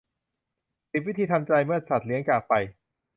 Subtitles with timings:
[0.91, 2.53] สิบ วิธีทำใจเมื่อสัตว์เลี้ยงจากไป